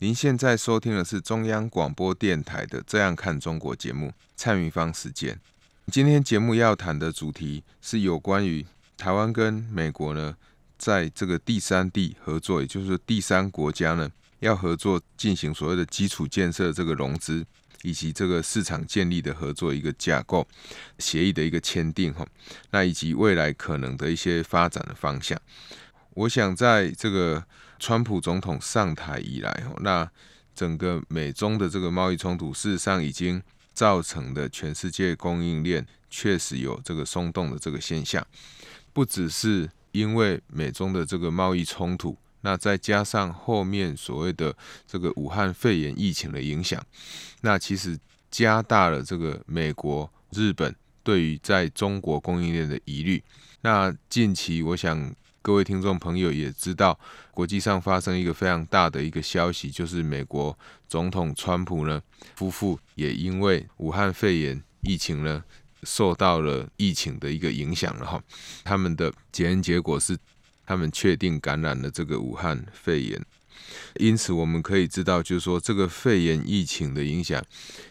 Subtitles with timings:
[0.00, 5.36] 您现在收听的是中央广播电台的《这样看中国》节目，蔡明芳时间。
[5.90, 8.64] 今天节目要谈的主题是有关于
[8.96, 10.36] 台湾跟美国呢，
[10.78, 17.44] 在这个第三地合作，也就是第三国家呢，要合作进行所谓的基础建设这个融资，
[17.82, 20.46] 以及这个市场建立的合作一个架构
[21.00, 22.24] 协议的一个签订哈，
[22.70, 25.36] 那以及未来可能的一些发展的方向。
[26.14, 27.44] 我想在这个
[27.78, 30.10] 川普总统上台以来，那
[30.52, 33.40] 整个美中的这个贸易冲突，事实上已经
[33.72, 38.26] 造成的全世界供应链确实有这个松动的这个现象，
[38.92, 44.52] 不只是因为美中的这个贸易冲突，那再加上后面所谓的
[44.84, 46.84] 这个武汉肺炎疫情的影响，
[47.42, 47.96] 那其实
[48.28, 53.22] 加大了这个美国、日本对于在中国供应链的疑虑。
[53.60, 55.14] 那近期我想。
[55.48, 62.02] 各位听众朋友也知道，国际上发生一个非常大的一个消息，就是美国总统川普呢
[62.36, 65.42] 夫妇也因为武汉肺炎疫情呢
[65.84, 68.22] 受到了疫情的一个影响了哈，
[68.62, 70.18] 他们的检验结果是
[70.66, 73.24] 他们确定感染了这个武汉肺炎。
[73.96, 77.44] 因此，我们可以知道，就是说，这个肺炎疫情的影响，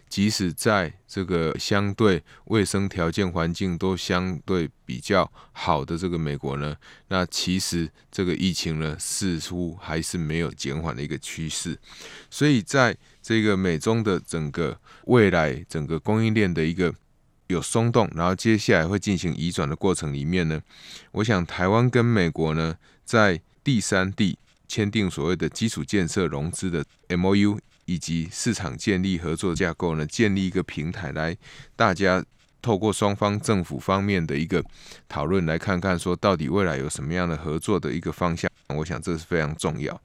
[0.07, 6.75] 即使在这个相对卫生条件环境都相对比较好的这个美国呢，
[7.09, 11.77] 那其实这个疫情呢，似乎还是没有减缓的一个趋势。
[12.29, 16.93] 所以，在这个美中的整个未来整个供应链的一个
[17.47, 20.61] 有松动，然后接下来会进行移转的过程里面呢，
[21.11, 24.37] 我想台湾跟美国呢，在第三地。
[24.67, 31.37] 签订所谓的基础建设融资的 MOU，以及市场建立合作架构呢，建立一个平台来，
[31.75, 32.23] 大家
[32.61, 34.63] 透过双方政府方面的一个
[35.07, 38.51] 讨论，来看看说到底未来有什么样的合作的一个方向。
[38.67, 40.01] 我想这是非常重要。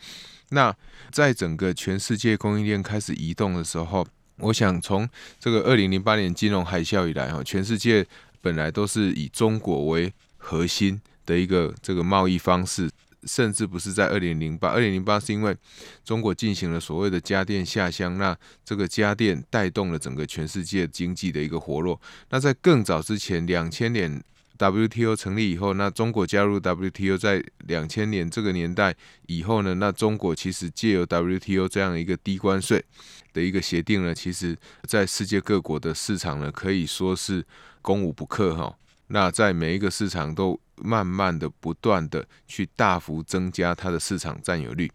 [0.50, 0.72] 那
[1.10, 4.06] 在整个全世界供应链开始移动的时候，
[4.36, 5.08] 我想从
[5.40, 8.06] 这个二零零八年金融海啸以来哈，全世界
[8.40, 12.88] 本来都是以中国为核心的一个这个贸易方式。
[13.24, 15.56] 甚至不是在二零零八，二零零八是因为
[16.04, 22.00] 中国进行了所谓的家电下乡，那这个家电带动了整个全世界经济的一个活络。
[22.30, 24.22] 那在更早之前，两千年
[24.58, 28.94] WTO 成立以后，那中国加入 WTO，在两千年这个年代
[29.26, 32.84] 以后呢，那中国其实借由 WTO 这样一个低关税
[33.32, 34.56] 的一个协定呢，其实
[34.86, 37.44] 在世界各国的市场呢，可以说是
[37.80, 38.76] 攻无不克哈。
[39.14, 44.90] 那在每一个市场都慢慢的、不断的去大幅增加它的市场占有率，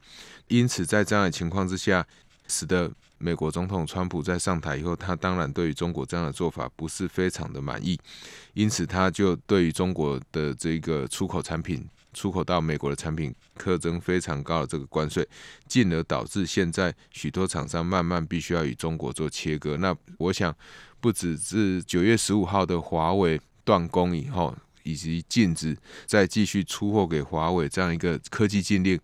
[0.48, 2.04] 因此在这样的情况之下，
[2.48, 7.96] 使得美国总统川普在上台以后，他当然对于中国这样的做法不是非常的满意，
[8.56, 15.28] 因此他就对于中国的这个出口产品、出口到美国的产品课征非常高的这个关税，
[15.68, 19.78] 进而导致现在许多厂商慢慢必须要与中国做切割。
[19.78, 20.52] 那我想，
[21.00, 23.40] 不只是九月十五号的华为。
[23.68, 28.98] 断供以后，以及禁止再继续出货给华为这样一个科技禁令，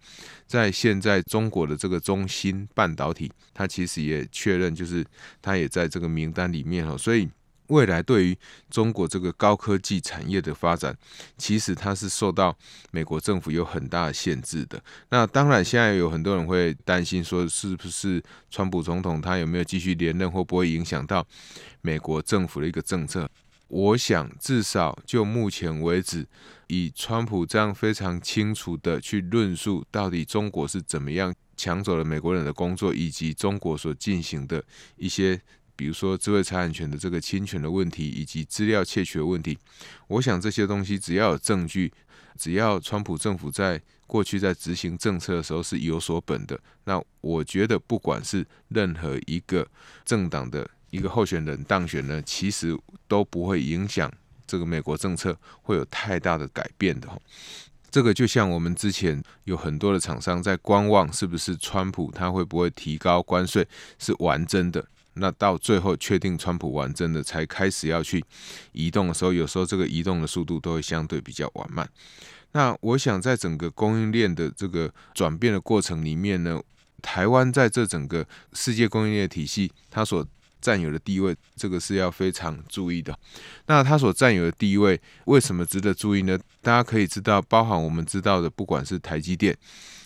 [0.47, 5.05] 在现在中国的这个中芯半导体，它其实也确认，就是
[5.41, 6.97] 它也在这个名单里面哈。
[6.97, 7.27] 所以
[7.67, 8.37] 未来对于
[8.69, 10.95] 中国这个高科技产业的发展，
[11.37, 12.57] 其实它是受到
[12.91, 14.81] 美国政府有很大的限制的。
[15.09, 21.27] 那当然，现在有很多人会担心说，是不是川普总统他有没有继续连任，会不会影响到
[21.81, 23.29] 美国政府的一个政策？
[23.73, 26.27] 我想，至少就目前为止，
[26.67, 34.63] 以川普这样非常清楚的去论述，到底中国是怎么样抢走了美国人的工作，以及中国所进行的
[34.95, 35.41] 一些，
[35.75, 39.57] 比如说智慧财产权的这个侵权的问题，以及资料窃取的问题。
[40.07, 41.91] 我想这些东西只要有证据，
[42.37, 49.67] 只要川普政府在过去在执行政策的时候是有所本的，那我觉得不管是任何一个
[50.05, 50.69] 政党的。
[50.93, 54.11] 一个候选人当选呢，其实都不会影响
[54.45, 57.09] 这个美国政策会有太大的改变的。
[57.89, 63.67] 这个就像我们之前有很多的厂商在观望，是不是川普他会不会提高关税，
[63.97, 64.85] 是完真的。
[65.15, 68.23] 那到最后确定川普完真的，才开始要去
[68.71, 71.89] 移动的时候，有时候这个移动的速度都会相对比较缓慢。
[72.51, 76.61] 那我想在整个供应链的这个转变的过程里面呢，
[77.01, 80.23] 台湾在这整个世界供应链体系，它所
[80.63, 83.13] 占有的地位，这个是要非常注意的。
[83.65, 86.39] 那它所占有的地位为什么值得注意呢？
[86.61, 89.53] 大家可以知道，包含我们知道的，不管是台积电，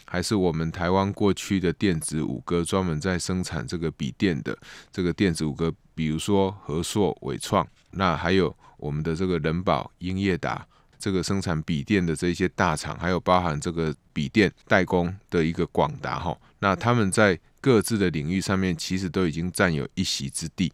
[0.05, 4.57] 还是我们台湾过去的电子五哥，专门在生产这个笔电的
[4.91, 10.65] 这个电子五哥，比如说和硕、伟创，那还有我们的这个人保、英业达。
[10.99, 20.71] 这个生产笔电的这些大厂，还有包含这个笔电代工的一个广达哈，那他们在各自的领域上面，其实都已经占有一席之地。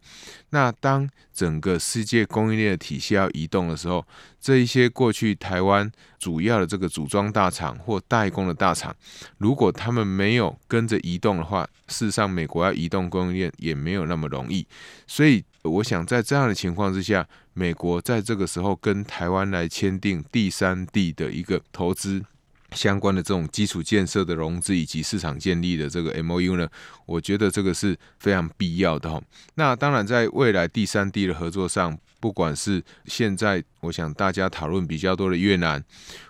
[0.51, 4.05] 那当整个世界供应链的体系要移动的时候，
[4.39, 8.95] 这一些过去台湾主要的这个组装大厂或代工的大厂，
[9.39, 14.63] 如果他们没有跟着移动的话，事实上美国要移动供应链也没有那么容易。
[15.07, 22.23] 所以，我想在这样的情况之下，美国在这个时候跟台湾来签订第三地的一个投资。
[22.73, 26.67] 相关的这种基础建设的融资以及市场建立的这个 MOU 呢，
[27.05, 29.21] 我觉得这个是非常必要的哈。
[29.55, 35.83] 那当然，在未来第三地的合作上，不管是现在我想大家讨论比较多的越南，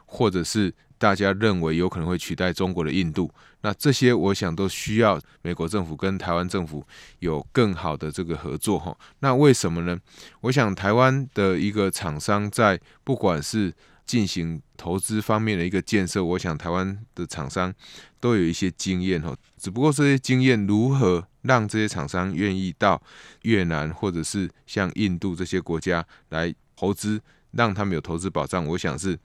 [0.05, 3.29] 或者是大家认为有可能会取代中国的印度，
[3.61, 6.85] 那这些我想都需要美国政府跟台湾政府
[7.19, 8.95] 有更好的这个合作哈。
[9.19, 9.97] 那为什么呢？
[10.41, 13.73] 我想台湾的一个厂商在不管是
[14.05, 17.73] 进行投资方面的一个建设，我想台湾的厂商
[18.19, 23.01] 都有一些经验哦，只不过这些经验如何让这些厂商愿意到
[23.43, 27.21] 越南或者是像印度这些国家来投资，
[27.51, 29.17] 让他们有投资保障，我想是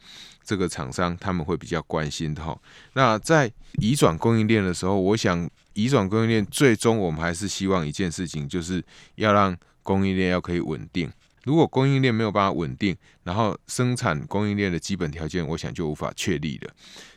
[0.44, 2.58] 这个厂商他们会比较关心的哈。
[2.94, 8.82] 那在移转供应链的时候，我想移转供应链最终我们还是希望一件事情，就是
[9.16, 11.10] 要让供应链要可以稳定。
[11.44, 16.70] 如果供应链没有办法稳定，然后生产供应链的基本条件，我想就无法确立了。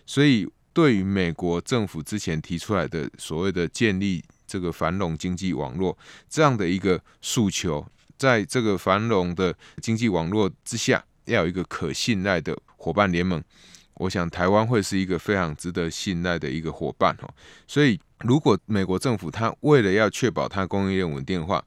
[0.05, 5.97] 所以，对于美国政府之前提出来的所谓的建立这个繁荣经济网络
[6.29, 7.85] 这样的一个诉求，
[8.17, 13.43] 在这个繁荣的经济网络之下，要有一个可信赖的伙伴联盟，
[13.95, 17.29] 我想台湾会是一个非常值得信赖的一个伙伴哈。
[17.67, 21.63] 所以，如果美国政府他为了要确保它供应链稳定的话，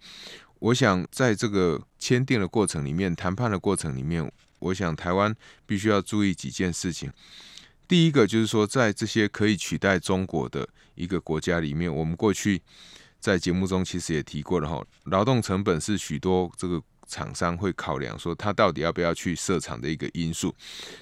[0.58, 5.34] 我想在这个签订的过程里面，谈判的过程里面，我想台湾
[5.66, 7.12] 必须要注意几件事情。
[7.86, 12.62] 第一个就是说，在这些可以取代中国的一个国家里面，我们过去
[13.20, 20.54] 在节目中其实也提过了哈，劳动成本是许多这个厂商会考量说，他到底要不要去设厂的一个因素。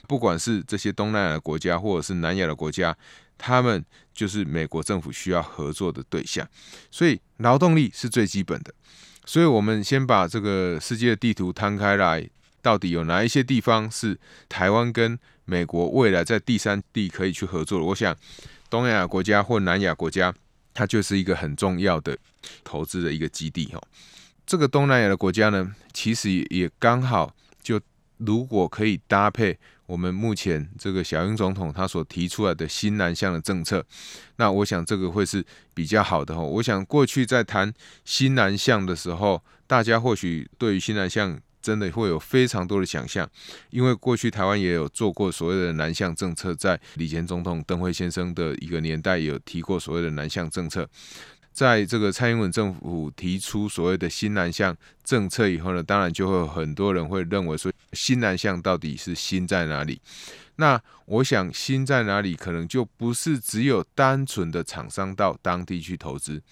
[0.09, 2.97] 不管是这些东南亚的国家，或者是南亚的国家，
[3.39, 6.47] 他们就是美国政府需要合作的对象，
[6.91, 8.75] 所以劳动力是最基本的。
[9.25, 12.29] 所以，我们先把这个世界的地图摊开来，
[12.61, 17.85] 到底有哪一些地方是台湾跟美国未来在第三地可以去合作的？
[17.85, 18.17] 我想，
[18.69, 20.35] 东南亚国家或南亚国家，
[20.75, 22.19] 它就是一个很重要的
[22.65, 23.81] 投资的一个基地哈。
[24.45, 27.81] 这个东南亚的国家呢，其实也刚好就
[28.19, 29.59] 如果可以搭配。
[29.93, 33.85] 我们目前这个小英总统他所提出来的新南向的政策，
[34.37, 35.45] 那我想这个会是
[35.75, 36.41] 比较好的哈。
[36.41, 37.71] 我想过去在谈
[38.03, 43.29] 新南向的时候，大家或许对于新南向真的会有非常多的想象，
[43.69, 50.89] 因为过去台湾也有做过所谓的南向政策，在李前总统登辉先生的一个年代有提过所谓的南向政策。
[51.53, 60.01] 在这个蔡英文政府提出所谓的新南向政策以后呢，当然就会很多人会认为说，新南向到底是新在哪里？
[60.57, 66.43] 那我想新在哪里，可能就不是只有单纯的厂商到当地去投资，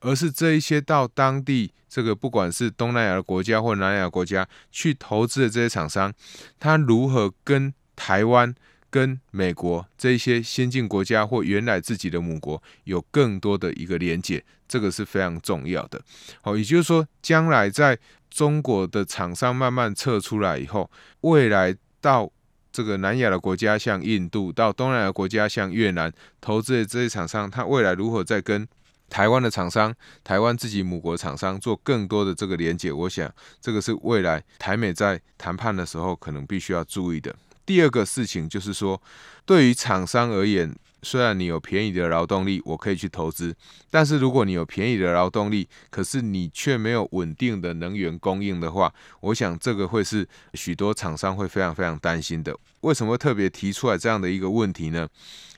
[0.00, 6.12] 而是这一些到当地这个不管是东南亚的国家或南亚国家去投资的这些厂商，
[6.58, 8.54] 他如何跟台湾？
[8.94, 16.00] 跟美国这些先进国家或原来自己的母国有更多的一个连接，这个是非常重要的。
[16.40, 17.98] 好，也就是说，将来在
[18.30, 20.88] 中国的厂商慢慢撤出来以后，
[21.22, 22.30] 未来到
[22.70, 28.64] 这个南亚的国家，像印度，到东南亚国家，像越南，投资的这些厂商，它未来如何再跟
[29.10, 32.92] 台湾的厂商、台湾自己母国厂商做更多的这个连接？
[32.92, 33.28] 我想，
[33.60, 37.34] 这个是未来台美在谈判的时候可能必须要注意的。
[37.66, 39.00] 第二个事情就是说，
[39.46, 43.54] 对于厂商而言，虽然你有便宜的劳动力，我可以去投资，
[43.90, 52.56] 但是如果你有便宜的劳动力，可是你却没有稳定的能源供应的话，我想这个会是许多厂商会非常非常担心的。
[52.80, 55.08] 为什么特别提出来这样的一个问题呢？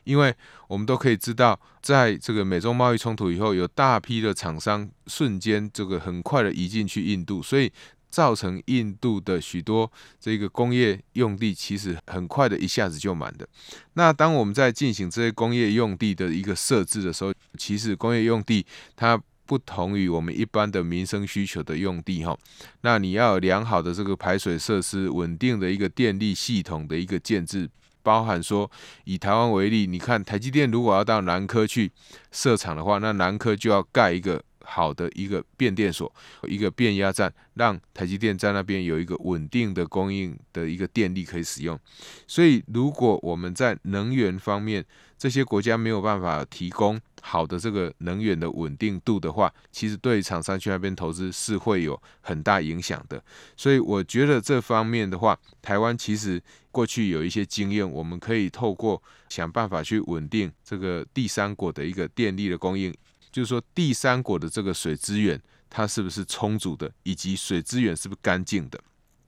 [0.04, 0.32] 因为
[0.68, 7.72] 我们都可以知道，在这个美中贸易冲突以后，有大批的厂商瞬间这个很快的移进去印度，所以。
[8.16, 13.46] 造成印度的许多这个工业用地其实很快的一下子就满的。
[13.92, 18.64] 那当我们在进行这些工业用地的一个设置的时候，其实工业用地
[18.96, 22.35] 它不同于我们一般的民生需求的用地哈。
[22.80, 27.68] 那你要有良好的这个排水设施，稳定的一个电力系统的一个建置。
[28.02, 28.70] 包含说，
[29.04, 31.90] 以台湾为例，你看台积电如果要到南科去
[32.30, 41.78] 设厂的话，那南科就要盖一个好的一个变电所，一个变压站，让台积电在那边有一个稳定的供应的一个电力可以使用。
[42.26, 44.85] 所以，如果我们在能源方面，
[45.16, 53.23] 这些国家没有办法提供好的这个能源的稳定度的话，其实对厂商去那边投资是会有很大影响的。
[53.56, 62.94] 所以我觉得这方面的话，台湾其实过去有一些经验，我们可以透过想办法去稳定这个第三国的一个电力的供应，
[63.37, 65.38] 就是说第三国的这个水资源
[65.69, 68.81] 它是不是充足的，以及水资源是不是干净的。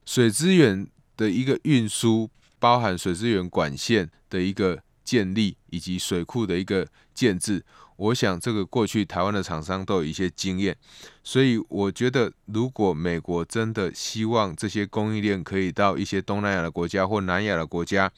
[0.05, 4.81] 水资源的一个运输，包含水资源管线的一个。
[5.09, 7.65] 建立以及水库的一个建置，
[7.97, 10.77] 我想这个过去台湾的厂商都有一些经验，
[11.23, 18.11] 所以我觉得如果美国真的希望这些供应链可以到一些东南亚的国家或南亚的国家。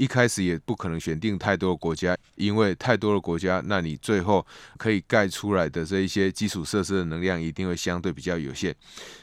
[0.00, 4.44] 一开始也不可能选定太多国家，因为太多的国家，那你最后
[4.78, 8.74] 可以盖出来的这一些基础设施的能量一定会相对比较有限。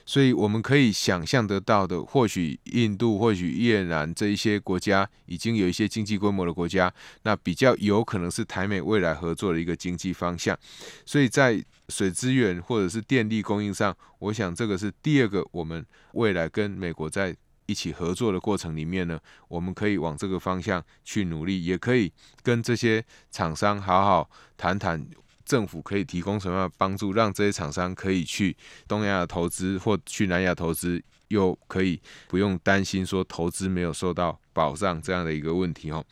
[0.06, 6.94] 所以我们可以想象得到的，或许印度、或许越南这一些国家已经有一些经济规模的国家，
[7.24, 10.56] 那比较有可能是台美未来合作的一个经济方向。
[11.08, 17.36] 所以在水资源或者是电力供应上，我想这个是第二个我们未来跟美国在。
[17.68, 25.06] 一起合作的过程里面呢，我们可以往这个方向去努力，也可以跟这些厂商好好谈谈，
[25.46, 28.56] 政府可以提供什么样的帮助，让这些厂商可以去
[28.88, 36.04] 东亚投资或去南亚投资，又可以不用担心说投资没有受到保障这样的一个问题哦。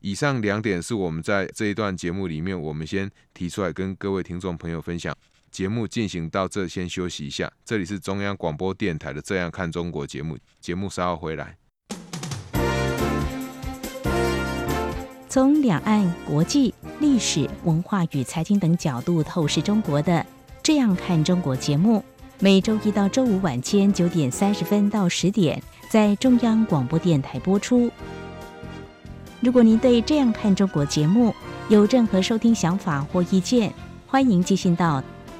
[0.00, 5.16] 以上两点是我们在这一段节目里面，我们先提出来跟各位听众朋友分享。
[5.54, 7.48] 节目进行到这，先休息一下。
[7.64, 11.56] 这里是中央广播电台的《这样看中国》节目，节目稍后回来。
[15.28, 20.12] 从两岸、国际、历史文化与财经等角度透视中国的
[20.60, 22.04] 《这样看中国》节目，
[22.40, 27.88] 每周一到周五晚间九点三十分到十点在中央广播电台播出。
[29.38, 31.32] 如果您对《这样看中国》节目
[31.68, 33.72] 有任何收听想法或意见，
[34.08, 35.00] 欢迎寄信到。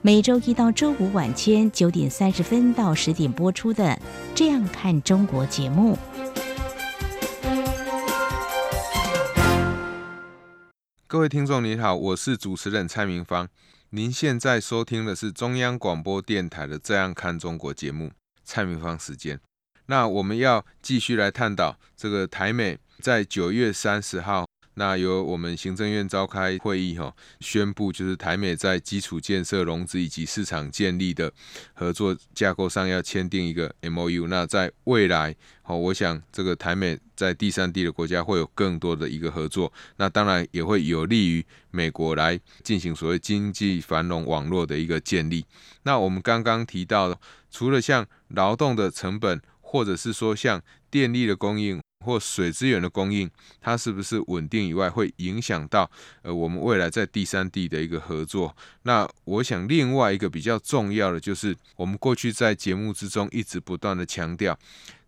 [0.00, 3.84] 每周一到周五晚间九点三十分到十点播出的
[4.32, 5.98] 《这样看中国》节目。
[11.08, 13.48] 各位听众您好，我是主持人蔡明芳。
[13.90, 18.12] 您现在收听的是中央广播电台的《这样看中国》节目，
[18.44, 19.40] 蔡明芳时间。
[19.86, 24.47] 那我们要继续来探讨这个台美在九月三十号。
[24.78, 31.32] 那由我们行政院召开会议，哈，宣布就是台美在基础建设、融资以及市场建立的
[31.74, 34.28] 合作架构上要签订一个 MOU。
[34.28, 39.72] 那在未来，好，我想这个台美在第三地的国家会有更多的一个合作。
[39.96, 45.44] 那当然也会有利于美国来进行所谓经济繁荣网络的一个建立。
[45.82, 47.20] 那我们刚刚提到，
[47.50, 51.80] 除了像劳动的成本，或者是说像电力的供应。
[52.04, 55.90] 或水资源的供应，它是不是稳定以外，会影响到
[56.22, 58.56] 呃我们未来在第三地的一个合作。
[58.82, 64.58] 那我想另外一个比较重要的就是，我们过去在节目之中一直不断的强调，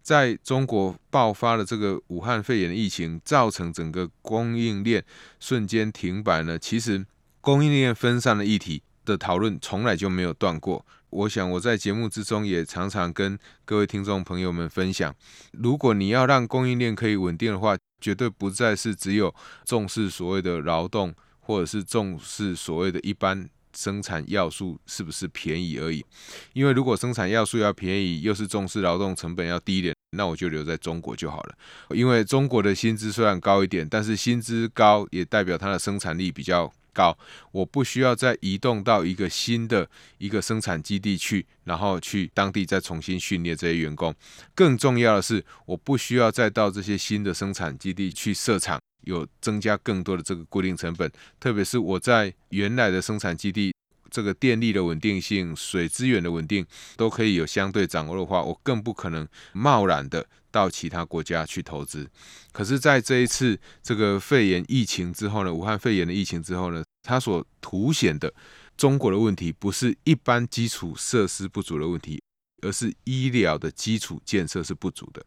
[0.02, 5.04] 在中国爆发了这个武汉肺炎的疫情，造成整个供应链
[5.38, 7.06] 瞬间停摆呢，其实
[7.40, 10.84] 供应链分散的议题的讨论从来就没有断过。
[11.10, 15.12] 我想我在节目之中也常常跟各位听众朋友们分享，
[15.52, 26.04] 如果你要让供应链可以稳定的话，绝对不再是只有重视所谓的劳动，或者是重视所谓的一般生产要素是不是便宜而已。
[26.52, 31.54] 因为如果生产要素要便宜，又是重视劳动成本要低一点，那我就留在中国就好了。
[31.90, 36.72] 因为中国的薪资虽然高一点，但是薪资高也代表它的生产力比较。
[37.00, 37.16] 高，
[37.50, 39.88] 我不需要再移动到一个新的
[40.18, 44.14] 一个生产基地去，然后去当地再重新训练这些员工。
[44.54, 51.10] 更重要的是，我不需要再到这些新的生产基地去设厂，有增加更多的这个固定成本。
[51.38, 53.72] 特别是我在原来的生产基地，
[54.10, 56.66] 这个电力的稳定性、水资源的稳定
[56.96, 62.10] 都可以有相对掌握的话，我更不可能贸然的到其他国家去投资。
[62.52, 68.32] 可是，在这一次这个肺炎疫情之后呢，武汉肺炎的疫情之后呢，它所凸显的
[68.76, 72.22] 中国的问题，不是一般基础设施不足的问题，
[72.62, 75.24] 而是医疗的基础建设是不足的。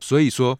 [0.00, 0.58] 所以说，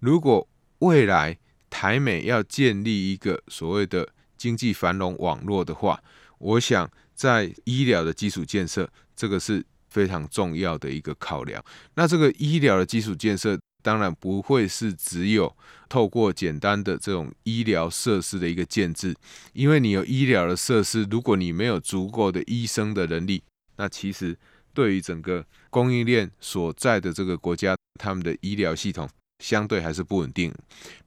[0.00, 0.48] 如果
[0.80, 6.02] 未来台美要建立一个所谓的经济繁荣网络的话，
[6.38, 6.90] 我想。
[7.16, 11.64] 在医疗的基础建设，这个是非常重要的一个考量。
[11.94, 15.54] 那这个医疗的基础建设，当然不会是只有
[15.90, 19.14] 透过简单的这种医疗设施的一个建置，
[19.52, 23.42] 因为你有医疗的设施，如果你没有足够的医生的能力，
[23.76, 24.34] 那其实
[24.72, 29.06] 对于整个供应链所在的这个国家，他们的医疗系统
[29.44, 30.50] 相对还是不稳定。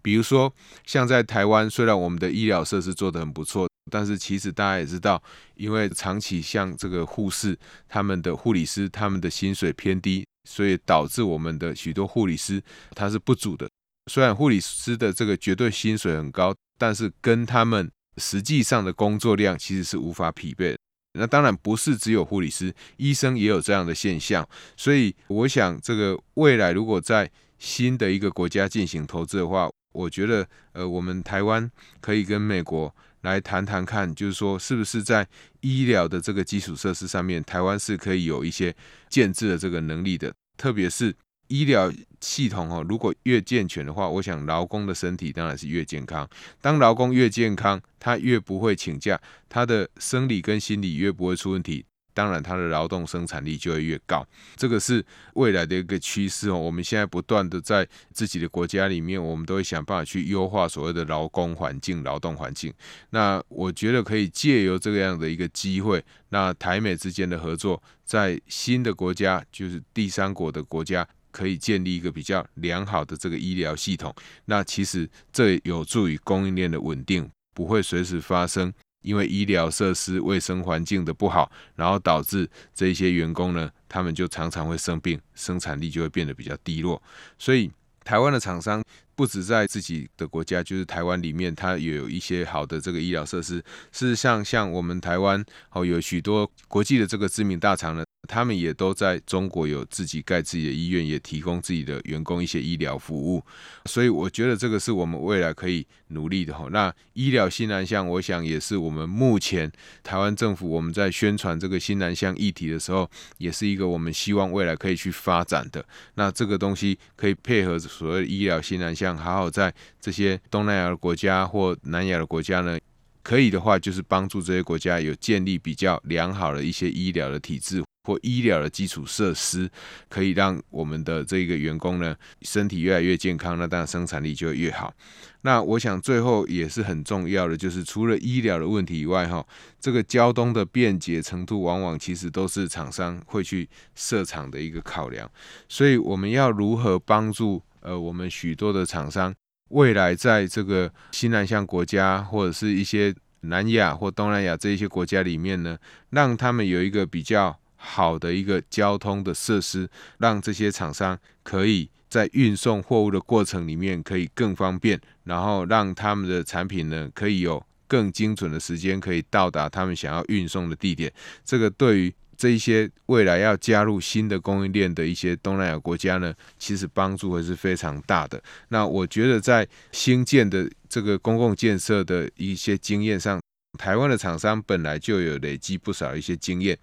[0.04, 0.54] 比如说，
[0.86, 3.68] 像在台湾，虽然我们的医疗设施做得很不错。
[3.90, 5.24] 但是其实大家也知道，
[5.56, 7.58] 因为长期像这个护士、
[7.88, 12.64] 他们的护理师，他们的薪水偏低，所以导致我们的许多护理师
[12.96, 13.70] 他是不足的。
[14.10, 20.78] 虽然护理师的这个绝对薪水很高，但是跟他们实际上的工作量其实是无法匹配。
[21.20, 24.48] 那当然不是只有护理师，医生也有这样的现象。
[24.78, 32.96] 所以我想，这个未来如果在新的一个国家进行投资的话，我觉得呃，我们台湾可以跟美国。
[33.22, 35.28] 来谈谈看，就是说，是不是在
[35.62, 38.76] 医疗的这个基础设施上面，台湾是可以有一些
[39.10, 40.34] 建制的这个能力的。
[40.58, 41.16] 特别是
[41.48, 46.28] 医疗系统哦，如果越健全的话，我想劳工的身体当然是越健康。
[46.62, 51.86] 当劳工越健康，他越不会请假，他的生理跟心理越不会出问题。
[52.18, 55.06] 当然，它的劳动生产力就会越高，这个是
[55.36, 56.58] 未来的一个趋势哦。
[56.58, 62.74] 我们现在不断的在自己的国家里面，我们都会想办法去优化所谓的劳工环境、劳动环境。
[63.12, 74.12] 那我觉得可以借由这样的一个机会，那台美之间的合作，在新的国家，就是第三国的国家，可以建立一个比较良好的这个医疗系统。
[74.46, 78.74] 那其实这有助于供应链的稳定，不会随时发生。
[79.08, 87.02] 因为医疗设施、卫生环境的不好，然后导致这些员工呢，他们就常常会生病，生产力就会变得比较低落。
[87.40, 87.72] 所以，
[88.04, 88.84] 台湾的厂商
[89.18, 93.56] 不止在自己的国家，就是台湾里面，它也有一些好的这个医疗设施。
[93.92, 98.06] 事实上，像我们台湾哦，有许多国际的这个知名大厂呢。
[98.28, 103.42] 他们也都在中国有自己盖自己的医院，也提供自己的员工一些医疗服务，
[103.86, 106.68] 所以我觉得这个是我们未来可以努力的哈。
[106.70, 109.72] 那医疗新南向，我想也是我们目前
[110.04, 115.86] 台湾政府我们在宣传这个新南向议题的时候，也是一个我们希望未来可以去发展的。
[116.16, 122.78] 那这个东西可以配合所谓医疗新南向，想好好在这些东南亚的国家或南亚的国家呢，
[123.24, 127.84] 可以的话就是帮助这些国家有建立比较良好的一些医疗的体制。
[128.04, 129.70] 或医疗的基础设施，
[130.08, 134.94] 可以让我们的这个员工呢，身体越来越健康，那当然生产力就会越好。
[135.42, 139.46] 那我想最后也是很重要的，就是除了医疗的问题以外，哈，
[139.78, 145.30] 这个交通的便捷程度，往往其实都是厂商会去设厂的一个考量。
[145.68, 149.34] 所以我们要如何帮助呃我们许多的厂商，
[149.70, 155.78] 未来在这个新南向国家或者是一些南亚或东南亚这一些国家里面呢，
[156.10, 157.58] 让他们有一个比较。
[157.80, 171.14] 好的一个交通的设施，让这些厂商可以在运送货物的过程里面可以更方便，然后让他们的产品呢可以有更精准的时间可以到达他们想要运送的地点。
[171.46, 178.42] 这个对于这一些未来要加入新的供应链的一些东南亚国家呢，其实帮助还是非常大的。
[178.70, 183.40] 那我觉得在新建的这个公共建设的一些经验上。
[183.78, 186.76] 台湾的厂商本来就有累积不少一些经验，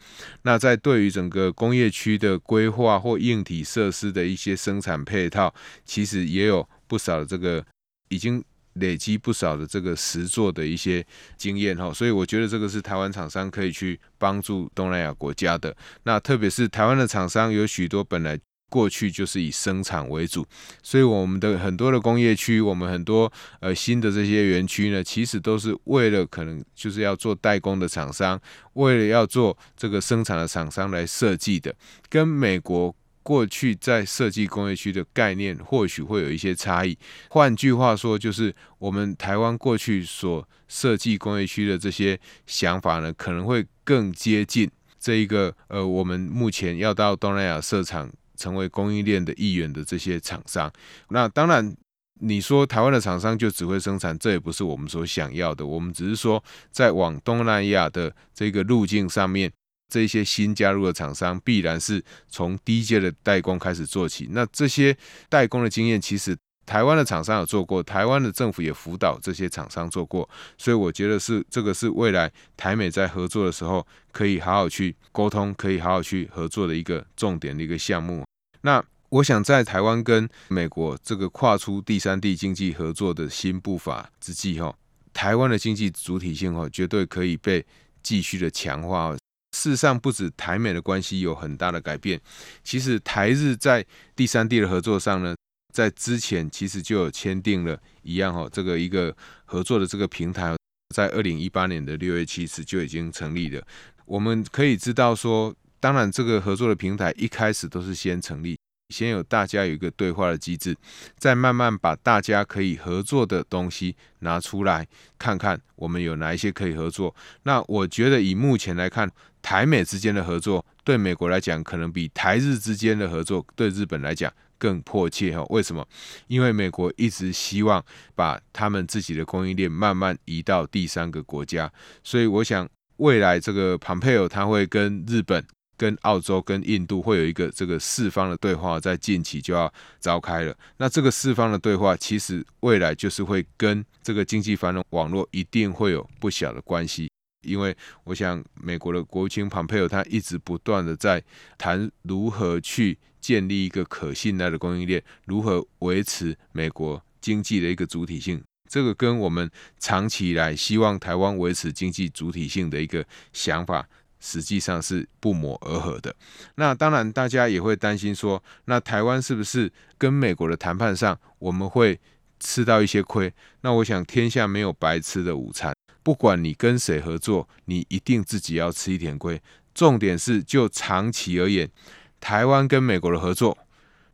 [0.43, 5.53] 那在对于整个工业区的规划或硬体设施的一些生产配套，
[5.85, 7.65] 其实也有不少的这个
[8.11, 11.05] 已经累积不少的这个实作的一些
[11.37, 15.77] 经验哈，所以我觉得这个是台湾厂商可以去帮助东南亚国家的。
[16.05, 18.39] 那特别是台湾的厂商有许多本来。
[18.71, 20.45] 过去就是以生产为主，
[20.83, 28.41] 所以我们的很多的工业区，我们很多呃新的这些园区呢，其实都是为了可能就是要做代工的厂商，
[28.73, 31.73] 为了要做这个生产的厂商来设计的，
[32.09, 32.93] 跟美国
[33.25, 36.97] 过去在设计工业区的概念或许会有一些差异。
[37.31, 50.73] 换句话说，就是我们台湾过去所设计工业区的这些想法呢，可能会更接近这一个呃，我们目前要到东南亚设厂，成为供应链的一员的这些厂商。
[51.09, 51.75] 那当然。
[52.21, 55.67] 你说台湾的厂商就只会生产，这也不是我们所想要的。
[55.67, 59.51] 我们只是说，在往东南亚的这个路径上面，
[59.89, 64.29] 这些新加入的厂商必然是从低阶的代工开始做起。
[64.31, 64.97] 那这些
[65.29, 70.29] 代工的经验，其实台湾的厂商有做过，台湾的政府也辅导这些厂商做过。
[70.59, 78.25] 所以我觉得是这个是未来台美在合作的时候，可以好好去沟通，可以好好去合作的一个重点的一个项目。
[78.63, 78.85] 那。
[79.11, 84.75] 我想在台湾跟美国这个跨出第三地经济合作的新步伐之际，哈，
[85.13, 87.65] 台湾的经济主体性，哈，绝对可以被
[88.03, 89.17] 继续的强化。
[89.65, 92.21] 事实上，不止台美的关系有很大的改变，
[92.63, 93.83] 其实台日在
[94.15, 95.35] 第三地的合作上呢，
[95.73, 100.55] 在之前其实就有签订了一样，哈，这个一个合作的这个平台，
[100.95, 103.67] 在二零一八年的六月七日就已经成立了。
[104.05, 108.59] 我们可以知道说，当然这个合作的平台一开始都是先成立。
[108.91, 110.77] 先有大家有一个对话的机制，
[111.17, 114.87] 再慢慢把大家可以合作的东西拿出来，
[115.19, 117.15] 看看我们有哪一些可以合作。
[117.45, 119.11] 那我觉得以目前来看，
[119.43, 125.45] 台美之间的合作对美国来讲，可能比台日之间的合作对日本来讲更迫切哈。
[125.49, 125.87] 为什么？
[126.29, 132.69] 因为美国一直希望把他们自己的供应链慢慢移到第三个国家，所以我想
[132.99, 135.45] 未来这个庞佩奥他会跟日本。
[135.77, 140.57] 跟澳洲、跟印度会有一个这个四方的对话，在近期就要召开了。
[140.77, 147.11] 那这个四方的对话，其实未来就是会跟这个经济繁荣网络一定会有不小的关系。
[147.47, 151.23] 因为我想，美国的国务卿庞佩奥他一直不断的在
[151.59, 158.43] 谈如何去建立一个可信赖的供应链，如何维持美国经济的一个主体性。
[158.71, 163.87] 这个跟我们长期以来希望台湾维持经济主体性的一个想法。
[164.25, 166.17] 实际上是不谋而合的。
[166.55, 172.01] 那当然，大家也会担心说，那台湾是不是跟美国的谈判上，我们会
[172.41, 173.31] 吃到一些亏？
[173.61, 179.41] 那我想，天下没有白吃的午餐，不管你跟谁合作，你一定自己要吃一点亏。
[179.75, 181.71] 重点是，就长期而言，
[182.19, 183.59] 台湾跟美国的合作。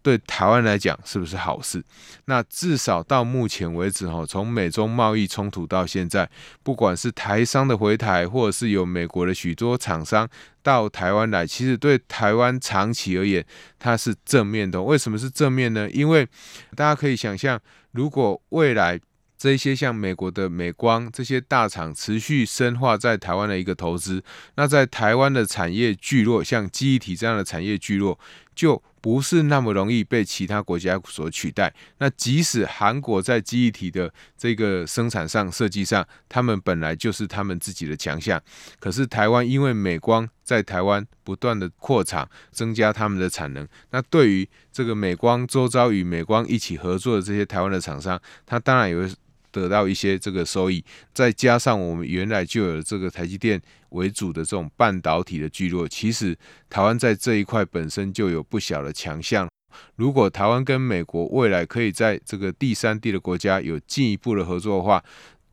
[0.02, 1.82] 对台湾来讲是不是好事？
[2.24, 6.28] 那至少到目前为止，哈，从美中贸易冲突到现在，
[6.62, 10.28] 不管是台商的回台，或者是有美国的许多厂商
[10.62, 13.44] 到台湾来，其实对台湾长期而言，
[13.78, 14.82] 它是正面的。
[14.82, 15.90] 为什么是正面呢？
[15.90, 16.26] 因为
[16.74, 17.60] 大家可以想象，
[17.92, 18.98] 如果未来
[19.36, 24.22] 这些像美国的美光这些大厂持续深化在台湾的一个投资，
[24.56, 28.18] 那在台湾的产业聚落，像记忆体这样的产业聚落，
[28.54, 31.72] 就不是那么容易被其他国家所取代。
[31.98, 38.40] 那即使韩国在记忆体的这个生产上、设计上，他们本来就是他们自己的强项。
[38.78, 49.10] 可是台湾因为美光在台湾不断的扩厂，增加他们的产能，那对于这个美光周遭与美光一起合作的这些台湾的厂商，他当然也会。
[49.50, 53.60] 得到一些这个收益，再加上我们原来就有这个台积电
[53.90, 56.36] 为主的这种半导体的聚落，其实
[56.68, 59.48] 台湾在这一块本身就有不小的强项。
[59.96, 65.02] 如果台湾跟美国未来可以在这个第三地的国家有进一步的合作的话，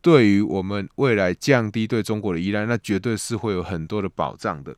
[0.01, 4.75] 对于我们未来降低对中国的依赖，那绝对是会有很多的保障的。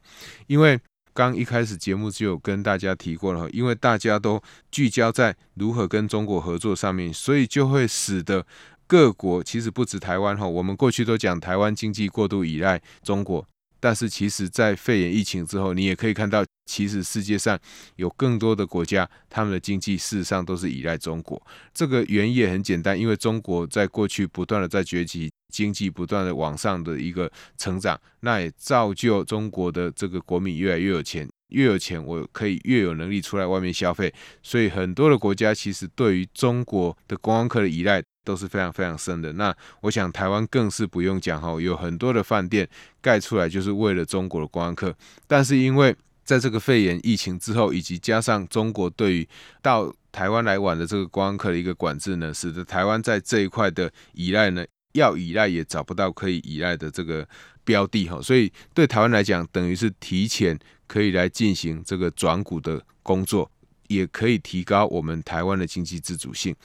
[0.48, 0.80] 因为
[1.14, 8.46] 刚一开始节目就有跟大家提过了，因为大家都聚焦在如何跟中国合作上面，所以就会使得。
[8.90, 13.46] 各国其实不止台湾哈，我们过去都讲台湾经济过度依赖中国，
[13.80, 17.56] 但是其实，在肺炎疫情之后，你也可以看到，其实世界上
[17.98, 21.40] 有更多的国家，他们的经济事实上都是依赖中国。
[21.72, 38.02] 这个原因也很简单，因为中国在过去不断的在崛起，经济不断的往上的一个成长，那也造就中国的这个国民越来越有钱，越有钱我可以越有能力出来外面消费，所以很多的国家其实对于中国的观光客的依赖。
[38.26, 39.34] 都是非常非常深的。
[39.34, 42.68] 那我想台湾更是不用讲哈，有很多的饭店
[43.02, 44.96] 盖出来就是为了中国的观光客。
[45.26, 49.28] 但是因为在这个肺炎疫情之后，以及加上中国对于
[49.64, 54.64] 到台湾来玩的这个观光客的一个管制呢，使得台湾在这一块的依赖呢，
[55.00, 57.28] 要依赖也找不到可以依赖的这个
[57.64, 58.22] 标的哈。
[58.22, 63.50] 所以对台湾来讲，等于是提前可以来进行这个转股的工作。
[63.90, 66.56] 也可以提高我们台湾的经济自主性。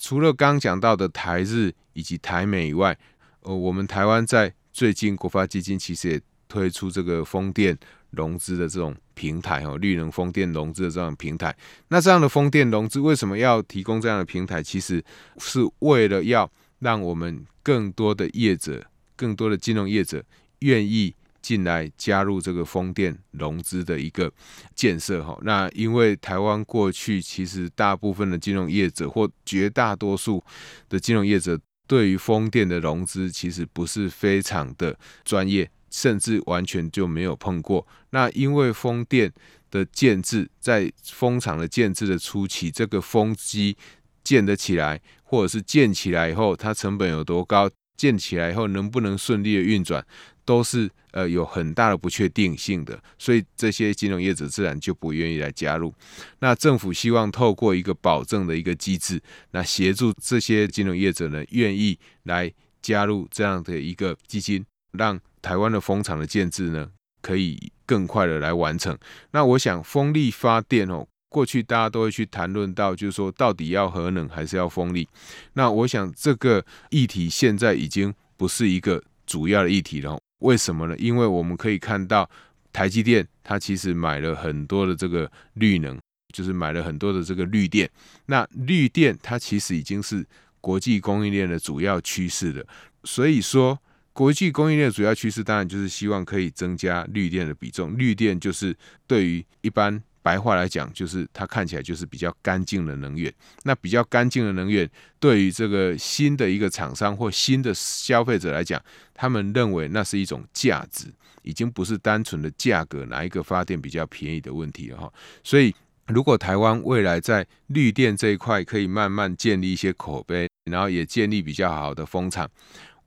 [0.00, 2.98] 除了刚讲到的台日以及台美以外，
[3.42, 7.78] 呃，我们台湾在最近国发基金其实也推出这个风电
[8.10, 11.56] 融资的这种平台哦，绿能风电融资的这种平台。
[11.86, 14.60] 那这样的风电融资为什么要提供这样的平台？
[14.60, 15.00] 其实
[15.38, 16.50] 是为了要
[16.82, 18.84] 让我们更多的业者、
[19.16, 20.22] 更多的金融业者
[20.58, 24.30] 愿意进来加入这个风电融资的一个
[24.74, 25.38] 建设哈。
[25.42, 30.44] 那因为台湾过去其实大部分的金融业者或绝大多数
[30.88, 35.70] 的金融业者对于风电的融资其实不是非常的专业。
[35.94, 37.86] 甚至完全就没有碰过。
[38.12, 39.30] 那因为风电
[39.70, 43.76] 的建置，在风场的建置的初期，这个风机
[44.22, 47.70] 建得起来，或者是建起来以后，它成本有多高？
[47.94, 50.04] 建起来以后能不能顺利的运转，
[50.44, 53.00] 都是呃有很大的不确定性的。
[53.16, 55.94] 所以这些金融业者自然就不愿意来加入。
[56.40, 68.98] 那政府希望透过一个保证的一个机制，那协助这些金融业者呢，愿意来加入这样的一个基金，让台湾的风场的建置呢，可以更快的来完成。
[69.30, 75.08] 那我想，风力发电哦，过去大家都会去谈论到，就是说到底要核能还是要风力？
[75.54, 80.20] 那我想这个议题现在已经不是一个主要的议题了。
[80.40, 80.94] 为什么呢？
[80.98, 82.28] 因为我们可以看到，
[82.72, 85.98] 台积电它其实买了很多的这个绿能，
[86.34, 87.90] 就是买了很多的这个绿电。
[88.26, 90.26] 那绿电它其实已经是
[90.60, 92.64] 国际供应链的主要趋势了。
[93.04, 93.78] 所以说。
[94.14, 97.96] 国际供应链主要趋势当然就是希望可以增加绿电的比重。
[97.96, 103.32] 绿电就是对于一般白话来讲，就是它看起来就是比较干净的能源。
[103.64, 108.82] 那比较干净的能源，对于这个新的一个厂商或新的消费者来讲，
[109.12, 111.06] 他们认为那是一种价值，
[111.42, 115.12] 已经不是单纯的价格哪一个发电比较便宜的问题了哈。
[115.42, 115.74] 所以，
[116.06, 122.48] 如果台湾未来在绿电这一块可以慢慢建立一些口碑，然后也建立比较好的风场。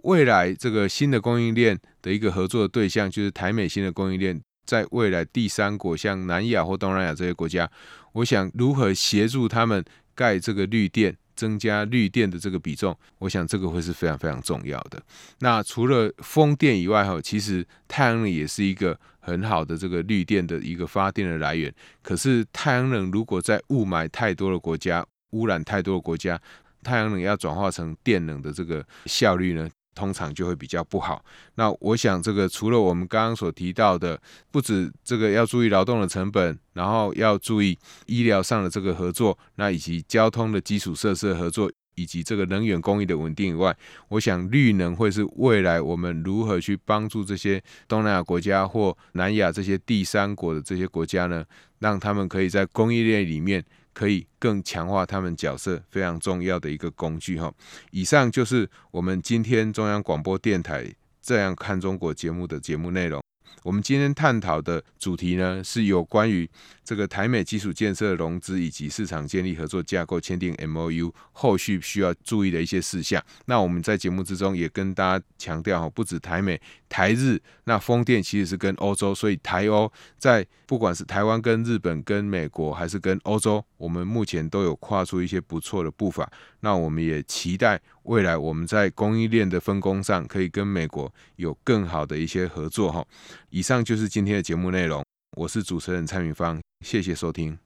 [0.03, 7.69] 未来这个新的供应链的一个合作的对象，就是台美新的供应链，在未来第三国，像南亚或东南亚这些国家，
[8.13, 15.01] 我想如何协助他们盖这个绿电，增加绿电的这个比重，我想这个会是非常非常重要的。
[15.39, 21.73] 那除了风电以外，哈，其实太阳能也是一个很好的这个绿电的一个发电的来源。
[22.01, 26.39] 可是太阳能如果在雾霾太多的国家、污染太多的国家，
[26.83, 31.23] 太阳能要转化成电能的这个效率呢，通常就会比较不好。
[31.55, 43.75] 那我想，这个除了我们刚刚所提到的，不止这个要注意劳动的成本，然后要注意医疗上的这个合作，那以及交通的基础设施合作，以及这个能源供应的稳定以外，
[44.09, 51.45] 我想绿能会是未来我们如何去帮助这些东南亚国家或南亚这些第三国的这些国家呢，
[51.79, 53.63] 让他们可以在供应链里面。
[53.95, 57.51] 可以更强化他们角色非常重要的一个工具哈。
[57.91, 63.19] 以上就是我们今天中央广播电台这样看中国节目的节目内容。
[63.63, 66.47] 我们今天探讨的主题呢，是有关于
[66.83, 73.23] 这个台美基础建设融资以及市场建立合作架构签订 MOU 后续需要注意的一些事项。
[73.45, 76.61] 那我们在节目之中也跟大家强调哈，不止台美、
[76.95, 86.31] 台日，那风电其实是跟欧洲，所以台欧在不管是台湾跟日本、跟美国还是跟欧洲，我们目前都有跨出一些不错的步伐。
[86.61, 93.05] 那我们也期待未来我们在供应链的分工上，可以跟美国有更好的一些合作哈。
[93.49, 95.03] 以上就是今天的节目内容，
[95.35, 97.57] 我是主持人蔡明芳，谢谢收听。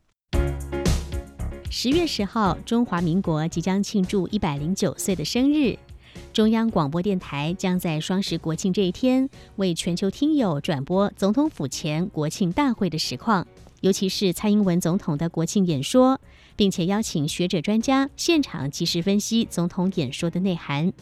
[1.70, 5.78] 十月十号，中华民国即将庆祝一百零九岁的生日，
[6.39, 13.45] 中央广播电台将在双十国庆这一天，为全球听友转播总统府前国庆大会的实况，
[13.82, 16.17] 尤其是蔡英文总统的国庆演说。
[16.56, 20.93] 并且邀请学者专家现场及时分析总统演说的内涵。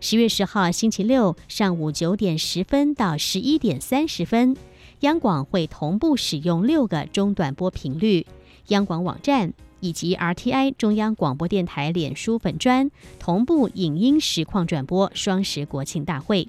[0.00, 4.56] 十月十号星期六上午九点十分到十一点三十分，
[5.00, 8.26] 央广会同步使用六个中短波频率，
[8.66, 16.48] 央广网站以及 RTI 中央广播电台脸书粉专同步影音实况转播双十国庆大会。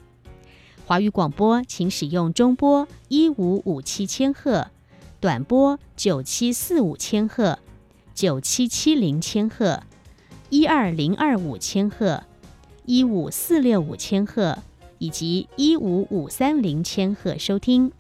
[0.86, 4.68] 华语广播请使用中波一五五七千赫，
[5.20, 7.60] 短波九七四五千赫。
[8.14, 9.84] 九七七零千赫，
[10.50, 12.24] 一二零二五千赫，
[12.84, 14.58] 一五四六五千赫，
[14.98, 17.92] 以及一五五三零千赫收听。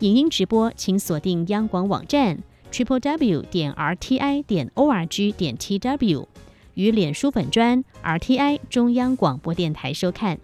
[0.00, 6.28] 影音直播，请锁定央广网站 triple w 点 r t i 点 o r g 点 t w
[6.74, 10.38] 与脸书粉专 r t i 中央广播电台收看。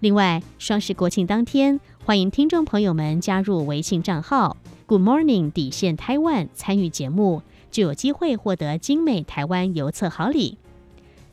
[0.00, 7.42] 另外，双十国庆当天，欢迎听众朋友们加入微信账号 Good Morning 底线 Taiwan 参与节目。
[7.70, 10.58] 就有机会获得精美台湾邮册好礼。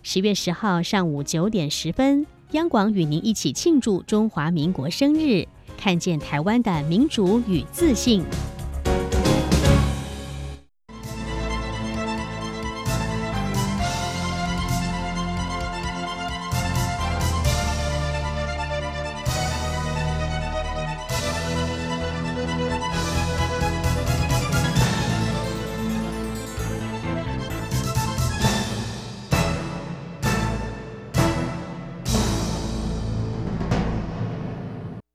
[0.02, 5.48] 十月十号上午九点十分，央广与您一起庆祝中华民国生日，
[5.78, 8.24] 看见台湾的民主与自信。